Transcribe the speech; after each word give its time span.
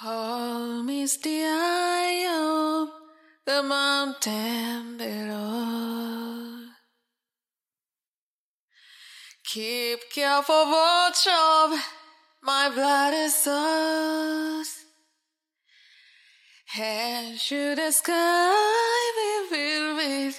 Home 0.00 0.90
is 0.90 1.16
the 1.22 1.42
eye 1.42 2.28
of 2.28 2.90
the 3.46 3.62
mountain 3.62 4.98
below. 4.98 6.66
Keep 9.42 10.10
careful 10.14 10.66
watch 10.66 11.26
of 11.26 11.80
my 12.42 12.68
bloody 12.74 13.28
source. 13.30 14.84
And 16.78 17.38
should 17.40 17.78
the 17.78 17.90
sky 17.90 19.12
be 19.16 19.48
filled 19.48 19.96
with 19.96 20.38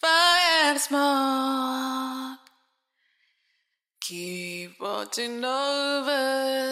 fire 0.00 0.70
and 0.70 0.80
smoke, 0.80 2.38
keep 4.00 4.80
watching 4.80 5.44
over 5.44 6.64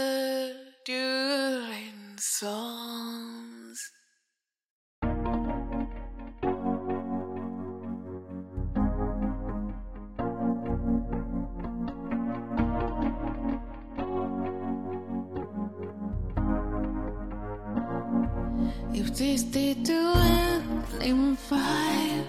during 0.85 1.82
songs. 2.23 3.91
If 18.95 19.17
this 19.17 19.43
did 19.43 19.85
to 19.87 19.93
end 19.93 20.87
in 21.03 21.37
fire, 21.37 22.25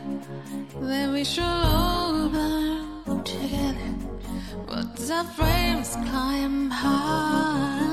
then 0.82 1.14
we 1.14 1.24
shall 1.24 1.46
all 1.46 2.30
burn 2.30 3.24
together. 3.24 3.94
But 4.66 4.96
the 4.96 5.24
flames 5.36 5.96
climb 6.10 6.72
high 6.72 7.93